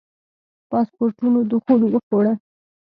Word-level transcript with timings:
پاسپورټونو 0.69 1.39
دخول 1.51 1.81
وخوړه. 1.93 2.33